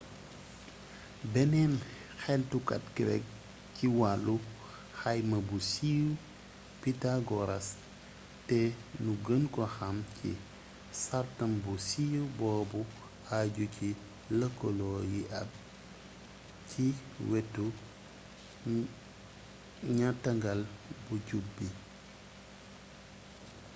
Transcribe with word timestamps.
beneen 1.33 1.73
xeltukat 2.23 2.83
grek 2.97 3.25
ci 3.75 3.85
wàllu 3.99 4.35
xayma 4.99 5.37
bu 5.47 5.57
siiw 5.71 6.07
pythagoras 6.81 7.67
te 8.47 8.59
nu 9.03 9.11
gën 9.25 9.43
ko 9.55 9.61
xam 9.75 9.97
ci 10.17 10.29
sàrtam 11.05 11.51
bu 11.63 11.73
siiw 11.89 12.23
boobu 12.39 12.81
ajju 13.39 13.65
ci 13.75 13.89
lëkaloo 14.39 14.99
yi 15.11 15.21
ab 15.41 15.49
ci 16.69 16.83
weti 17.29 17.65
ñattangal 19.99 20.61
bu 21.05 21.13
jub 21.27 21.45
bi 21.55 21.67